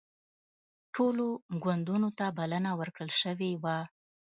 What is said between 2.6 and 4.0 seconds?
ورکړل شوې وه